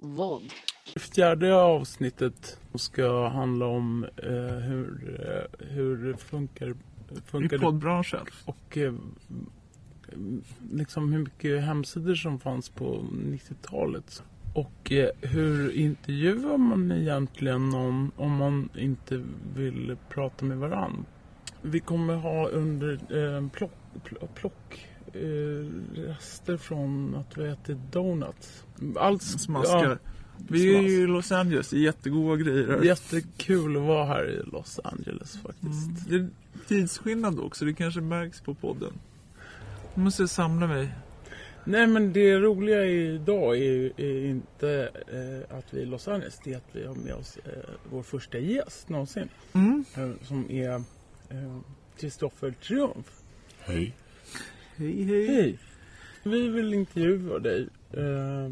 Vod. 0.00 0.42
Fjärde 0.96 1.54
avsnittet 1.54 2.58
ska 2.74 3.28
handla 3.28 3.66
om 3.66 4.06
eh, 4.16 4.30
hur, 4.58 5.20
eh, 5.20 5.66
hur 5.68 5.96
det 5.96 6.16
funkar, 6.18 6.74
funkar 7.24 7.56
I 7.56 7.60
poddbranschen. 7.60 8.26
och 8.44 8.78
eh, 8.78 8.94
liksom 10.72 11.12
hur 11.12 11.18
mycket 11.18 11.62
hemsidor 11.62 12.14
som 12.14 12.38
fanns 12.38 12.68
på 12.68 13.04
90-talet. 13.12 14.22
Och 14.54 14.92
eh, 14.92 15.10
hur 15.20 15.72
intervjuar 15.72 16.58
man 16.58 16.92
egentligen 16.92 17.68
någon 17.70 18.10
om 18.16 18.36
man 18.36 18.68
inte 18.74 19.24
vill 19.54 19.96
prata 20.08 20.44
med 20.44 20.58
varann? 20.58 21.04
Vi 21.62 21.80
kommer 21.80 22.14
ha 22.14 22.48
under 22.48 22.92
eh, 22.92 23.48
plock, 23.48 23.72
plock, 24.04 24.34
plock 24.34 24.86
eh, 25.14 25.66
rester 25.94 26.56
från 26.56 27.14
att 27.14 27.38
vi 27.38 27.48
ätit 27.48 27.78
donuts. 27.92 28.64
Allt 28.96 29.22
Smaskar. 29.22 29.98
Vi 30.48 30.76
är 30.76 30.82
ju 30.82 31.02
i 31.02 31.06
Los 31.06 31.32
Angeles, 31.32 31.70
det 31.70 31.76
är 31.76 31.80
jättegoda 31.80 32.36
grejer 32.36 32.68
här. 32.68 32.82
Jättekul 32.82 33.76
att 33.76 33.82
vara 33.82 34.04
här 34.04 34.30
i 34.30 34.50
Los 34.52 34.80
Angeles 34.84 35.38
faktiskt. 35.42 35.86
Mm. 35.86 35.96
Det 36.08 36.14
är 36.16 36.28
tidsskillnad 36.68 37.40
också, 37.40 37.64
det 37.64 37.74
kanske 37.74 38.00
märks 38.00 38.40
på 38.40 38.54
podden. 38.54 38.92
Jag 39.94 40.04
måste 40.04 40.28
samla 40.28 40.66
mig. 40.66 40.88
Nej 41.64 41.86
men 41.86 42.12
det 42.12 42.38
roliga 42.38 42.84
idag 42.84 43.58
är, 43.58 44.00
är 44.00 44.24
inte 44.24 44.90
eh, 44.94 45.56
att 45.58 45.74
vi 45.74 45.78
är 45.78 45.82
i 45.82 45.86
Los 45.86 46.08
Angeles. 46.08 46.40
Det 46.44 46.52
är 46.52 46.56
att 46.56 46.68
vi 46.72 46.86
har 46.86 46.94
med 46.94 47.14
oss 47.14 47.38
eh, 47.44 47.70
vår 47.90 48.02
första 48.02 48.38
gäst 48.38 48.88
någonsin. 48.88 49.28
Mm. 49.52 49.84
Eh, 49.96 50.10
som 50.22 50.50
är 50.50 50.74
eh, 51.28 51.58
Kristoffer 51.98 52.50
Triumf. 52.50 53.22
Hej. 53.60 53.94
Hej 54.80 55.02
hej. 55.04 55.26
Hej! 55.26 55.58
Vi 56.24 56.48
vill 56.48 56.74
intervjua 56.74 57.38
dig. 57.38 57.68
Eh, 57.92 58.50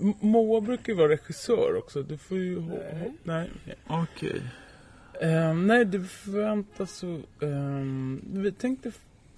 M- 0.00 0.14
Moa 0.20 0.60
brukar 0.60 0.92
ju 0.92 0.98
vara 0.98 1.08
regissör 1.08 1.76
också. 1.78 2.02
Du 2.02 2.16
får 2.18 2.38
ju... 2.38 2.58
ho- 2.58 3.12
nej. 3.24 3.50
okej. 3.64 3.74
Okej. 3.86 4.42
Eh, 5.20 5.54
nej, 5.54 5.84
det 5.84 6.00
förväntas 6.04 6.92
så... 6.92 7.20
ehm, 7.40 8.20
vi 8.32 8.52
tänkte 8.52 8.92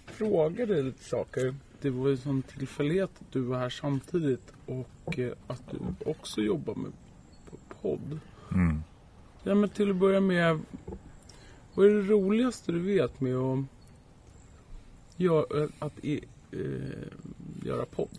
fråga 0.06 0.66
dig 0.66 0.82
lite 0.82 1.04
saker. 1.04 1.54
Det 1.80 1.90
var 1.90 2.08
ju 2.08 2.16
sån 2.16 2.42
tillfällighet 2.42 3.10
att 3.20 3.32
du 3.32 3.40
var 3.40 3.58
här 3.58 3.70
samtidigt 3.70 4.52
och 4.66 5.18
eh, 5.18 5.32
att 5.46 5.62
du 5.70 6.10
också 6.10 6.40
jobbar 6.40 6.74
med 6.74 6.92
podd. 7.82 8.20
Mm. 8.52 8.82
Ja, 9.42 9.54
men 9.54 9.68
till 9.68 9.90
att 9.90 9.96
börja 9.96 10.20
med. 10.20 10.60
Vad 11.74 11.86
är 11.86 11.90
det 11.90 12.02
roligaste 12.02 12.72
du 12.72 12.78
vet 12.78 13.20
med 13.20 13.34
att, 13.36 13.58
göra, 15.20 15.68
att 15.78 16.04
i, 16.04 16.20
eh, 16.52 17.66
göra 17.66 17.84
podd? 17.86 18.18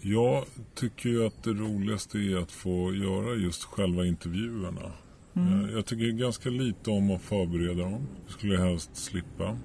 Jag 0.00 0.44
tycker 0.74 1.08
ju 1.08 1.26
att 1.26 1.42
det 1.42 1.50
roligaste 1.50 2.18
är 2.18 2.36
att 2.36 2.52
få 2.52 2.94
göra 2.94 3.34
just 3.34 3.64
själva 3.64 4.06
intervjuerna. 4.06 4.92
Mm. 5.34 5.64
Eh, 5.64 5.74
Jag 5.74 5.86
tycker 5.86 6.10
ganska 6.10 6.48
lite 6.50 6.90
om 6.90 7.10
att 7.10 7.22
förbereda 7.22 7.82
dem. 7.82 8.06
Det 8.26 8.32
skulle 8.32 8.54
jag 8.54 8.60
helst 8.64 8.96
slippa. 8.96 9.56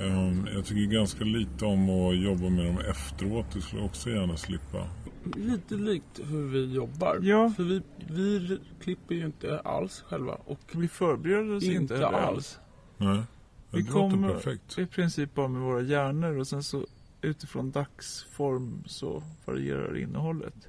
Ehm, 0.00 0.46
Jag 0.54 0.64
tycker 0.64 0.94
ganska 0.94 1.24
lite 1.24 1.64
om 1.64 1.90
att 1.90 2.16
jobba 2.22 2.48
med 2.48 2.66
dem 2.66 2.78
efteråt. 2.78 3.46
Det 3.54 3.60
skulle 3.60 3.80
jag 3.82 3.86
också 3.86 4.10
gärna 4.10 4.36
slippa. 4.36 4.88
Lite 5.36 5.74
likt 5.74 6.20
hur 6.24 6.48
vi 6.48 6.72
jobbar. 6.74 7.18
Ja. 7.22 7.52
För 7.56 7.62
vi, 7.62 7.82
vi 8.10 8.58
klipper 8.80 9.14
ju 9.14 9.24
inte 9.26 9.60
alls 9.60 10.00
själva. 10.00 10.32
Och 10.44 10.60
Vi 10.72 10.88
förbereder 10.88 11.54
oss 11.56 11.64
inte, 11.64 11.76
inte 11.76 11.94
heller 11.94 12.12
alls. 12.18 12.58
Nej, 12.96 13.22
Vi 13.70 13.82
det 13.82 13.90
låter 13.90 14.10
kommer- 14.10 14.32
perfekt. 14.32 14.78
I 14.78 14.86
princip 14.86 15.34
bara 15.34 15.48
med 15.48 15.62
våra 15.62 15.82
hjärnor 15.82 16.38
och 16.38 16.46
sen 16.46 16.62
så 16.62 16.86
utifrån 17.22 17.70
dagsform 17.70 18.82
så 18.86 19.22
varierar 19.44 19.98
innehållet. 19.98 20.68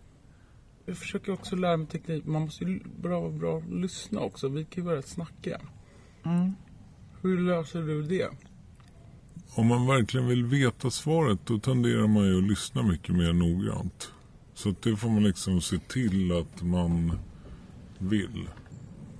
Jag 0.85 0.97
försöker 0.97 1.31
också 1.33 1.55
lära 1.55 1.77
mig 1.77 1.87
teknik. 1.87 2.25
Man 2.25 2.41
måste 2.41 2.63
ju 2.63 2.79
bra, 3.01 3.19
vara 3.19 3.31
bra 3.31 3.61
lyssna 3.71 4.19
också. 4.19 4.47
Vi 4.47 4.65
kan 4.65 4.83
ju 4.83 4.87
vara 4.87 4.97
rätt 4.97 5.07
snackiga. 5.07 5.61
Mm. 6.25 6.51
Hur 7.21 7.37
löser 7.39 7.81
du 7.81 8.01
det? 8.03 8.29
Om 9.55 9.67
man 9.67 9.87
verkligen 9.87 10.27
vill 10.27 10.45
veta 10.45 10.91
svaret 10.91 11.39
då 11.45 11.59
tenderar 11.59 12.07
man 12.07 12.23
ju 12.25 12.37
att 12.37 12.49
lyssna 12.49 12.83
mycket 12.83 13.15
mer 13.15 13.33
noggrant. 13.33 14.11
Så 14.53 14.69
att 14.69 14.81
det 14.81 14.95
får 14.95 15.09
man 15.09 15.23
liksom 15.23 15.61
se 15.61 15.77
till 15.79 16.31
att 16.31 16.61
man 16.63 17.19
vill. 17.97 18.49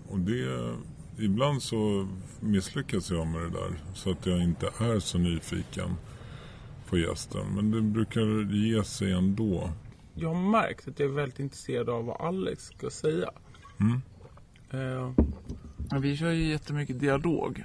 Och 0.07 0.19
det, 0.19 0.75
ibland 1.17 1.63
så 1.63 2.07
misslyckas 2.39 3.11
jag 3.11 3.27
med 3.27 3.41
det 3.41 3.49
där. 3.49 3.81
Så 3.93 4.11
att 4.11 4.25
jag 4.25 4.43
inte 4.43 4.67
är 4.79 4.99
så 4.99 5.17
nyfiken 5.17 5.95
på 6.89 6.97
gästen. 6.97 7.55
Men 7.55 7.71
det 7.71 7.81
brukar 7.81 8.53
ge 8.53 8.83
sig 8.83 9.11
ändå. 9.11 9.69
Jag 10.13 10.33
har 10.33 10.51
märkt 10.51 10.87
att 10.87 10.99
jag 10.99 11.09
är 11.09 11.13
väldigt 11.13 11.39
intresserad 11.39 11.89
av 11.89 12.05
vad 12.05 12.21
Alex 12.21 12.65
ska 12.65 12.89
säga. 12.89 13.29
Mm. 13.79 14.01
Ja, 15.89 15.99
vi 15.99 16.17
kör 16.17 16.31
ju 16.31 16.49
jättemycket 16.49 16.99
dialog. 16.99 17.63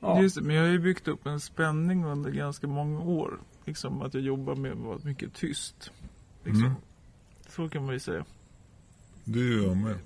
ja. 0.00 0.22
Just 0.22 0.36
det, 0.36 0.42
men 0.42 0.56
jag 0.56 0.62
har 0.62 0.70
ju 0.70 0.78
byggt 0.78 1.08
upp 1.08 1.26
en 1.26 1.40
spänning 1.40 2.04
under 2.04 2.30
ganska 2.30 2.66
många 2.66 3.00
år. 3.00 3.38
Liksom 3.64 4.02
att 4.02 4.14
jag 4.14 4.22
jobbar 4.22 4.54
med 4.54 4.72
att 4.72 4.78
vara 4.78 4.98
mycket 5.02 5.34
tyst. 5.34 5.90
Liksom. 6.44 6.64
Mm. 6.64 6.76
Så 7.48 7.68
kan 7.68 7.84
man 7.84 7.94
ju 7.94 8.00
säga. 8.00 8.24
Det 9.24 9.40
gör 9.40 9.66
jag 9.66 9.76
med. 9.76 9.98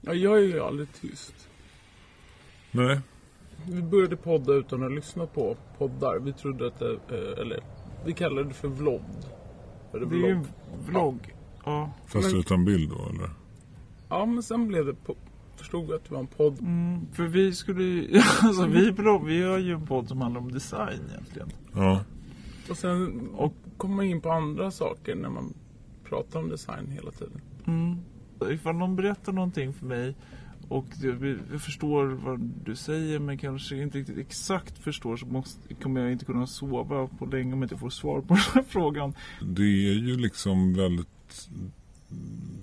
Ja, 0.00 0.14
jag 0.14 0.38
är 0.38 0.42
ju 0.42 0.60
aldrig 0.60 0.92
tyst. 0.92 1.48
Nej, 2.70 3.00
Vi 3.68 3.82
började 3.82 4.16
podda 4.16 4.52
utan 4.52 4.82
att 4.84 4.92
lyssna 4.92 5.26
på 5.26 5.56
poddar. 5.78 6.18
Vi 6.18 6.32
trodde 6.32 6.66
att 6.66 6.78
det, 6.78 6.92
eh, 6.92 7.40
eller 7.42 7.60
vi 8.04 8.12
kallade 8.12 8.48
det 8.48 8.54
för 8.54 8.68
vlogg. 8.68 9.02
Eller 9.94 10.06
Det 10.06 10.16
är 10.16 10.18
ju 10.28 10.30
en 10.30 10.46
vlogg. 10.86 11.34
Ja. 11.64 11.90
fast 12.06 12.30
Men- 12.30 12.40
utan 12.40 12.64
bild 12.64 12.90
då 12.90 13.08
eller? 13.08 13.30
Ja, 14.08 14.26
men 14.26 14.42
sen 14.42 14.68
blev 14.68 14.86
det, 14.86 14.92
po- 14.92 15.16
förstod 15.56 15.86
vi 15.86 15.94
att 15.94 16.04
det 16.04 16.12
var 16.14 16.20
en 16.20 16.26
podd. 16.26 16.60
Mm, 16.60 17.06
för 17.12 17.22
vi 17.24 17.54
skulle 17.54 17.82
ju, 17.84 18.20
alltså 18.42 18.66
vi, 18.66 18.92
blogg, 18.92 19.24
vi 19.26 19.42
har 19.42 19.58
ju 19.58 19.72
en 19.72 19.86
podd 19.86 20.08
som 20.08 20.20
handlar 20.20 20.40
om 20.40 20.52
design 20.52 21.00
egentligen. 21.10 21.48
Ja. 21.74 22.04
Och 22.70 22.76
sen 22.76 23.28
och 23.34 23.54
kom 23.76 23.94
man 23.96 24.04
in 24.04 24.20
på 24.20 24.30
andra 24.30 24.70
saker 24.70 25.14
när 25.14 25.28
man 25.30 25.54
pratar 26.04 26.40
om 26.40 26.48
design 26.48 26.86
hela 26.90 27.10
tiden. 27.10 27.40
Mm. 27.66 27.96
Ifall 28.50 28.76
någon 28.76 28.96
berättar 28.96 29.32
någonting 29.32 29.72
för 29.72 29.86
mig 29.86 30.14
och 30.68 30.86
jag, 31.02 31.38
jag 31.52 31.62
förstår 31.62 32.06
vad 32.06 32.40
du 32.40 32.76
säger 32.76 33.18
men 33.18 33.38
kanske 33.38 33.82
inte 33.82 33.98
riktigt 33.98 34.18
exakt 34.18 34.78
förstår 34.78 35.16
så 35.16 35.26
måste, 35.26 35.74
kommer 35.74 36.00
jag 36.00 36.12
inte 36.12 36.24
kunna 36.24 36.46
sova 36.46 37.06
på 37.06 37.26
länge 37.26 37.52
om 37.52 37.62
jag 37.62 37.66
inte 37.66 37.76
får 37.76 37.90
svar 37.90 38.20
på 38.20 38.26
den 38.34 38.42
här 38.54 38.64
frågan. 38.68 39.14
Det 39.40 39.62
är 39.62 39.94
ju 39.94 40.16
liksom 40.16 40.74
väldigt 40.74 41.50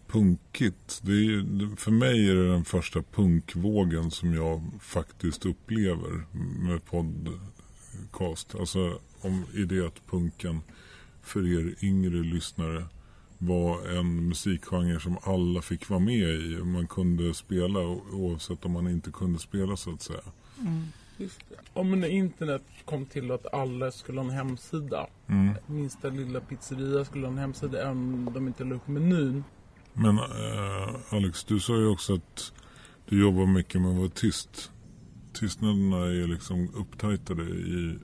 punkigt. 0.07 1.01
Det 1.03 1.11
är 1.11 1.15
ju, 1.15 1.69
för 1.75 1.91
mig 1.91 2.29
är 2.29 2.35
det 2.35 2.51
den 2.51 2.65
första 2.65 3.01
punkvågen 3.01 4.11
som 4.11 4.33
jag 4.33 4.63
faktiskt 4.81 5.45
upplever 5.45 6.23
med 6.67 6.85
podcast. 6.85 8.55
Alltså 8.55 8.99
om 9.21 9.45
i 9.53 9.63
det 9.63 9.87
att 9.87 10.07
punken 10.07 10.61
för 11.21 11.59
er 11.59 11.75
yngre 11.81 12.23
lyssnare 12.23 12.83
var 13.37 13.97
en 13.97 14.27
musikgenre 14.27 14.99
som 14.99 15.17
alla 15.23 15.61
fick 15.61 15.89
vara 15.89 15.99
med 15.99 16.29
i. 16.29 16.63
Man 16.63 16.87
kunde 16.87 17.33
spela 17.33 17.79
oavsett 18.11 18.65
om 18.65 18.71
man 18.71 18.87
inte 18.87 19.11
kunde 19.11 19.39
spela 19.39 19.77
så 19.77 19.93
att 19.93 20.01
säga. 20.01 20.21
Just 21.17 21.39
det. 21.49 21.55
Om 21.73 21.99
när 21.99 22.07
internet 22.07 22.63
kom 22.85 23.05
till 23.05 23.31
att 23.31 23.53
alla 23.53 23.91
skulle 23.91 24.19
ha 24.19 24.25
en 24.25 24.33
hemsida. 24.33 25.07
Mm. 25.27 25.53
Minsta 25.67 26.09
lilla 26.09 26.39
pizzeria 26.39 27.05
skulle 27.05 27.25
ha 27.25 27.31
en 27.31 27.37
hemsida 27.37 27.81
även 27.81 27.97
om 27.97 28.29
de 28.33 28.47
inte 28.47 28.63
la 28.63 28.75
upp 28.75 28.87
menyn. 28.87 29.43
Men 29.93 30.17
eh, 30.17 30.95
Alex, 31.09 31.43
du 31.43 31.59
sa 31.59 31.75
ju 31.75 31.87
också 31.87 32.13
att 32.13 32.53
du 33.09 33.21
jobbar 33.21 33.45
mycket 33.45 33.81
med 33.81 33.91
att 33.91 33.97
vara 33.97 34.09
tyst. 34.09 34.71
Tystnaderna 35.33 35.97
är 35.97 36.11
ju 36.11 36.27
liksom 36.27 36.69
upptajtade 36.75 37.43
i, 37.43 37.99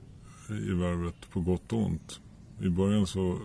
i 0.48 0.72
värvet 0.72 1.30
på 1.30 1.40
gott 1.40 1.72
och 1.72 1.78
ont. 1.78 2.20
I 2.60 2.68
början 2.68 3.06
så 3.06 3.38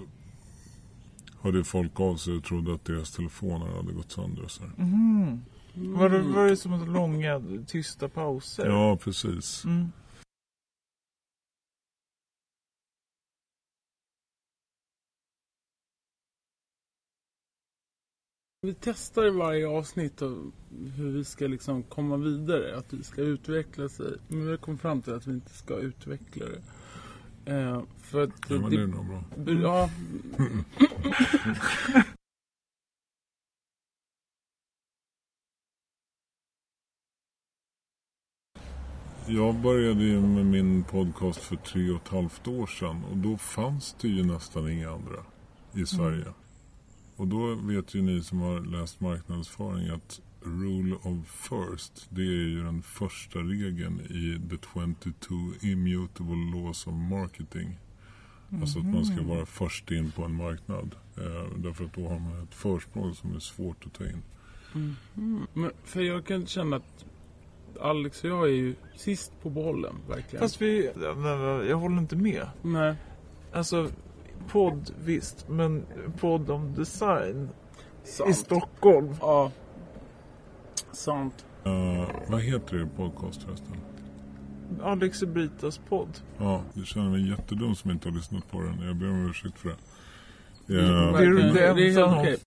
hörde 1.41 1.63
folk 1.63 1.99
av 1.99 2.15
sig 2.15 2.35
och 2.37 2.43
trodde 2.43 2.73
att 2.73 2.85
deras 2.85 3.11
telefoner 3.11 3.65
hade 3.65 3.93
gått 3.93 4.11
sönder. 4.11 4.43
Och 4.43 4.51
så 4.51 4.63
här. 4.63 4.71
Mm. 4.77 5.39
Var, 5.73 6.09
det, 6.09 6.19
var 6.19 6.47
det 6.47 6.57
som 6.57 6.93
långa 6.93 7.41
tysta 7.67 8.09
pauser? 8.09 8.65
Ja, 8.65 8.97
precis. 8.97 9.65
Mm. 9.65 9.91
Vi 18.61 18.75
testar 18.79 19.25
i 19.25 19.29
varje 19.29 19.67
avsnitt 19.67 20.21
av 20.21 20.51
hur 20.95 21.11
vi 21.11 21.23
ska 21.23 21.47
liksom 21.47 21.83
komma 21.83 22.17
vidare. 22.17 22.77
Att 22.77 22.93
vi 22.93 23.03
ska 23.03 23.21
utveckla 23.21 23.89
sig. 23.89 24.17
Men 24.27 24.45
vi 24.45 24.49
har 24.49 24.57
kommit 24.57 24.81
fram 24.81 25.01
till 25.01 25.13
att 25.13 25.27
vi 25.27 25.31
inte 25.31 25.53
ska 25.53 25.75
utveckla 25.77 26.45
det. 26.45 26.61
Eh, 27.49 27.81
för 28.01 28.23
att 28.23 28.29
Ja, 28.49 28.59
men 28.59 28.69
det 28.69 28.81
är 28.81 28.87
nog 28.87 29.05
bra. 29.05 29.23
Ja. 29.53 29.89
Jag 39.27 39.55
började 39.55 40.03
ju 40.03 40.21
med 40.21 40.45
min 40.45 40.83
podcast 40.83 41.39
för 41.39 41.55
tre 41.55 41.89
och 41.91 42.01
ett 42.01 42.07
halvt 42.07 42.47
år 42.47 42.67
sedan 42.67 43.03
och 43.11 43.17
då 43.17 43.37
fanns 43.37 43.95
det 44.01 44.07
ju 44.07 44.23
nästan 44.23 44.69
inga 44.69 44.91
andra. 44.91 45.25
i 45.73 45.85
Sverige. 45.85 46.25
Och 47.15 47.27
då 47.27 47.55
vet 47.55 47.95
ju 47.95 48.01
ni 48.01 48.23
som 48.23 48.39
har 48.39 48.59
läst 48.59 48.99
marknadsföring 48.99 49.89
att 49.89 50.21
rule 50.41 50.95
of 50.95 51.27
first, 51.27 52.07
det 52.09 52.21
är 52.21 52.47
ju 52.47 52.63
den 52.63 52.81
första 52.81 53.39
regeln 53.39 53.99
i 53.99 54.49
the 54.49 54.57
22 54.73 55.35
immutable 55.61 56.51
laws 56.53 56.87
of 56.87 56.93
marketing. 56.93 57.79
Alltså 58.61 58.79
att 58.79 58.85
man 58.85 59.05
ska 59.05 59.23
vara 59.23 59.45
först 59.45 59.91
in 59.91 60.11
på 60.11 60.23
en 60.23 60.35
marknad. 60.35 60.95
Eh, 61.17 61.57
därför 61.57 61.85
att 61.85 61.93
då 61.93 62.07
har 62.07 62.19
man 62.19 62.43
ett 62.43 62.55
försprång 62.55 63.13
som 63.13 63.35
är 63.35 63.39
svårt 63.39 63.85
att 63.85 63.93
ta 63.93 64.03
in. 64.03 64.23
Mm. 64.75 65.47
Men 65.53 65.71
för 65.83 66.01
jag 66.01 66.25
kan 66.25 66.45
känna 66.45 66.75
att 66.75 67.05
Alex 67.81 68.23
och 68.23 68.29
jag 68.29 68.43
är 68.43 68.53
ju 68.53 68.75
sist 68.95 69.31
på 69.41 69.49
bollen, 69.49 69.95
verkligen. 70.07 70.39
Fast 70.39 70.61
vi... 70.61 70.91
Jag 71.69 71.77
håller 71.77 71.97
inte 71.97 72.15
med. 72.15 72.47
Nej. 72.61 72.95
Alltså, 73.53 73.89
podd 74.47 74.93
visst, 75.03 75.49
men 75.49 75.85
podd 76.19 76.49
om 76.49 76.73
design 76.73 77.49
i 78.03 78.07
Sant. 78.07 78.35
Stockholm. 78.35 79.15
Ja. 79.21 79.51
Sant. 80.99 81.45
Eh, 81.65 82.09
vad 82.27 82.41
heter 82.41 82.75
er 82.81 82.85
podcast 82.95 83.43
förresten? 83.43 83.75
Alex 84.81 85.21
och 85.21 85.27
Britas 85.27 85.77
podd. 85.89 86.19
Ja, 86.37 86.63
jag 86.73 86.85
känner 86.85 87.09
mig 87.09 87.29
jättedum 87.29 87.75
som 87.75 87.91
inte 87.91 88.09
har 88.09 88.15
lyssnat 88.15 88.51
på 88.51 88.61
den. 88.61 88.79
Jag 88.79 88.95
ber 88.95 89.09
om 89.09 89.29
ursäkt 89.29 89.59
för 89.59 89.69
det. 89.69 90.79
Mm, 90.79 90.85
Ja, 90.91 91.11
det 91.17 91.25
är- 91.25 91.53
det 91.53 91.65
är 91.67 91.75
det 91.75 91.89
är 91.93 92.19
okej. 92.19 92.37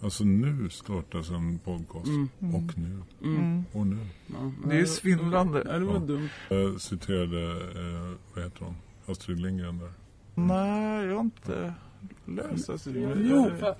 alltså 0.00 0.24
nu 0.24 0.70
startas 0.70 1.30
en 1.30 1.58
podcast. 1.58 2.06
Mm. 2.08 2.54
Och 2.54 2.78
nu. 2.78 3.02
Mm. 3.22 3.36
Mm. 3.36 3.64
Och 3.72 3.86
nu. 3.86 4.06
Ja, 4.26 4.52
Det 4.68 4.80
är 4.80 4.84
svindlande. 4.84 5.62
Ja, 5.66 5.78
det 5.78 5.84
var 5.84 5.98
dumt. 5.98 6.28
Jag 6.48 6.80
citerade, 6.80 7.42
eh, 7.80 8.16
vad 8.34 8.44
heter 8.44 8.64
hon? 8.64 8.74
Astrid 9.08 9.40
Lindgren 9.40 9.78
där. 9.78 9.92
Nej, 10.34 11.06
jag 11.06 11.14
har 11.14 11.20
inte 11.20 11.74
läst 12.26 12.70
alltså, 12.70 12.90
det. 12.90 13.00
Jo, 13.00 13.50
Jag- 13.60 13.76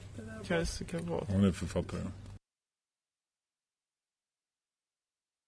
Kajsa 0.46 0.84
Kavat. 0.84 1.24
Hon 1.32 1.44
är 1.44 1.52
författare. 1.52 2.02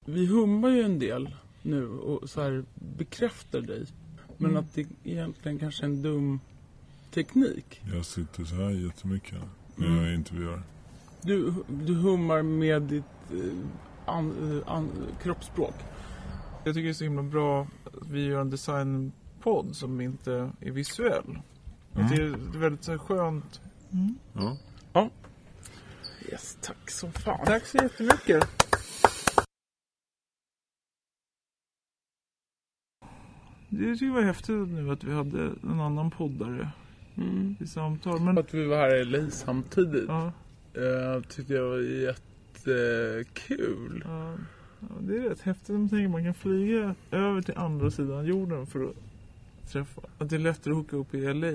Vi 0.06 0.26
hummar 0.26 0.68
ju 0.68 0.82
en 0.82 0.98
del 0.98 1.34
nu 1.62 1.88
och 1.88 2.30
så 2.30 2.42
här 2.42 2.64
bekräftar 2.74 3.60
dig. 3.60 3.86
Men 4.36 4.50
Mm. 4.50 4.62
att 4.64 4.74
det 4.74 4.86
egentligen 5.04 5.58
kanske 5.58 5.82
är 5.82 5.86
en 5.86 6.02
dum 6.02 6.40
teknik. 7.10 7.80
Jag 7.92 8.04
sitter 8.06 8.44
så 8.44 8.54
här 8.54 8.70
jättemycket 8.70 9.38
när 9.76 9.86
Mm. 9.86 10.04
jag 10.04 10.14
intervjuar. 10.14 10.62
Du, 11.22 11.54
du 11.68 11.94
hummar 11.94 12.42
med 12.42 12.82
ditt 12.82 13.04
eh, 13.32 13.52
an, 14.14 14.34
eh, 14.66 14.72
an, 14.72 14.88
kroppsspråk. 15.22 15.74
Jag 16.64 16.74
tycker 16.74 16.84
det 16.84 16.90
är 16.90 16.94
så 16.94 17.04
himla 17.04 17.22
bra 17.22 17.66
att 17.84 18.06
vi 18.10 18.24
gör 18.24 18.40
en 18.40 18.50
designpodd 19.40 19.76
som 19.76 20.00
inte 20.00 20.50
är 20.60 20.70
visuell. 20.70 21.38
Mm. 21.94 22.08
Det 22.08 22.14
är 22.14 22.58
väldigt 22.60 22.84
så 22.84 22.90
här 22.90 22.98
skönt. 22.98 23.60
Ja. 24.92 25.10
Yes, 26.30 26.58
tack 26.62 26.90
som 26.90 27.12
fan. 27.12 27.46
Tack 27.46 27.66
så 27.66 27.76
jättemycket. 27.76 28.48
Det 33.68 33.92
tycker 33.94 34.06
jag 34.06 34.14
var 34.14 34.22
häftigt 34.22 34.68
nu 34.68 34.90
att 34.90 35.04
vi 35.04 35.12
hade 35.12 35.52
en 35.62 35.80
annan 35.80 36.10
poddare 36.10 36.70
Mm. 37.16 37.56
i 37.60 37.66
samtal. 37.66 38.20
Men, 38.20 38.38
Att 38.38 38.54
vi 38.54 38.64
var 38.66 38.76
här 38.76 38.96
i 38.96 39.04
LA 39.04 39.30
samtidigt 39.30 40.04
ja, 40.08 40.32
eh, 40.74 41.22
tyckte 41.28 41.54
jag 41.54 41.68
var 41.68 41.78
jättekul. 41.78 44.02
ja, 44.06 44.34
ja, 44.80 44.86
det 45.00 45.16
är 45.16 45.20
rätt 45.28 45.40
häftigt 45.40 45.70
om 45.70 45.80
man 45.80 45.88
tänker 45.88 46.08
man 46.08 46.24
kan 46.24 46.34
flyga 46.34 46.94
över 47.10 47.42
till 47.42 47.56
andra 47.56 47.90
sidan 47.90 48.26
jorden 48.26 48.66
för 48.66 48.84
att 48.84 48.96
träffa. 49.72 50.00
Att 50.18 50.30
det 50.30 50.36
är 50.36 50.40
lättare 50.40 50.72
att 50.72 50.76
hooka 50.76 50.96
upp 50.96 51.14
i 51.14 51.34
LA 51.34 51.52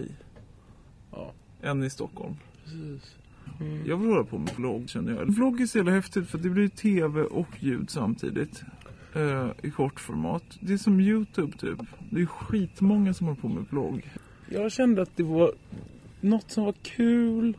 Ja, 1.12 1.32
än 1.62 1.84
i 1.84 1.90
Stockholm. 1.90 2.36
precis. 2.64 3.16
Mm. 3.60 3.86
Jag 3.88 3.98
vill 3.98 4.10
hålla 4.10 4.24
på 4.24 4.38
med 4.38 4.50
vlogg 4.56 4.90
känner 4.90 5.14
jag. 5.16 5.26
Vlogg 5.36 5.62
är 5.62 5.66
så 5.66 5.78
jävla 5.78 5.92
häftigt 5.92 6.28
för 6.30 6.38
att 6.38 6.44
det 6.44 6.50
blir 6.50 6.68
tv 6.68 7.22
och 7.22 7.48
ljud 7.64 7.90
samtidigt. 7.90 8.64
Eh, 9.16 9.48
I 9.64 9.72
kortformat. 9.72 10.44
Det 10.60 10.74
är 10.74 10.78
som 10.78 11.00
Youtube 11.00 11.58
typ. 11.58 11.80
Det 12.12 12.22
är 12.22 12.26
skitmånga 12.26 13.14
som 13.14 13.28
håller 13.28 13.42
på 13.42 13.48
med 13.48 13.66
vlogg. 13.70 14.10
Jag 14.50 14.72
kände 14.72 15.02
att 15.02 15.18
det 15.18 15.24
var 15.24 15.52
något 16.22 16.52
som 16.52 16.64
var 16.64 16.74
kul 16.84 17.58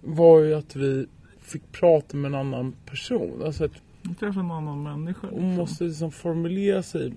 var 0.00 0.40
ju 0.40 0.54
att 0.54 0.76
vi 0.76 1.06
fick 1.40 1.72
prata 1.72 2.16
med 2.16 2.28
en 2.28 2.34
annan 2.34 2.72
person. 2.86 3.42
Alltså 3.44 3.64
att 3.64 3.72
Man 4.02 4.14
träffar 4.14 4.40
en 4.40 4.50
annan 4.50 4.82
människa. 4.82 5.26
hon 5.30 5.30
liksom. 5.40 5.54
måste 5.56 5.84
liksom 5.84 6.12
formulera 6.12 6.82
sig 6.82 7.12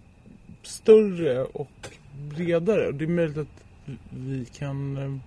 större 0.63 1.43
och 1.43 1.89
bredare. 2.21 2.91
Det 2.91 3.06
är 3.06 3.07
möjligt 3.07 3.38
att 3.38 3.63
vi 4.09 4.45
kan 4.45 4.97
eh, 4.97 5.18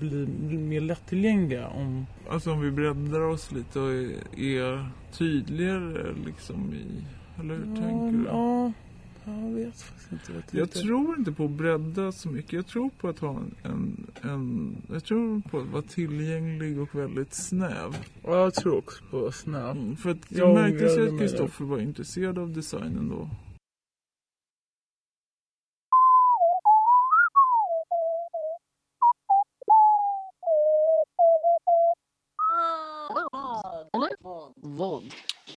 bli 0.00 0.26
mer 0.58 0.80
lättillgängliga 0.80 1.68
om... 1.68 2.06
Alltså 2.30 2.52
om 2.52 2.60
vi 2.60 2.70
breddar 2.70 3.20
oss 3.20 3.52
lite 3.52 3.80
och 3.80 3.92
är, 4.38 4.90
tydligare 5.12 6.14
liksom 6.26 6.74
i... 6.74 7.04
Eller 7.40 7.54
hur 7.54 7.64
tänker 7.64 8.18
du? 8.18 8.24
Ja, 8.24 8.72
jag 9.24 9.50
vet 9.50 9.82
faktiskt 9.82 10.12
inte 10.12 10.32
vad 10.32 10.42
jag 10.50 10.60
Jag 10.60 10.70
tror 10.70 11.18
inte 11.18 11.32
på 11.32 11.44
att 11.44 11.50
bredda 11.50 12.12
så 12.12 12.28
mycket. 12.28 12.52
Jag 12.52 12.66
tror 12.66 12.90
på 13.00 13.08
att 13.08 13.18
ha 13.18 13.40
en, 13.62 14.06
en. 14.22 14.76
Jag 14.92 15.04
tror 15.04 15.40
på 15.50 15.58
att 15.58 15.66
vara 15.66 15.82
tillgänglig 15.82 16.80
och 16.80 16.94
väldigt 16.94 17.34
snäv. 17.34 17.96
Ja, 18.24 18.40
jag 18.40 18.54
tror 18.54 18.78
också 18.78 19.04
på 19.10 19.32
snäv. 19.32 19.70
Mm, 19.70 19.96
för 19.96 20.10
att 20.10 20.18
Jag 20.28 20.48
jag 20.48 20.54
märkte 20.54 21.02
att. 21.02 21.18
Kristoffer 21.18 21.64
var 21.64 21.78
intresserad 21.78 22.38
av 22.38 22.52
designen 22.52 23.08
då. 23.08 23.30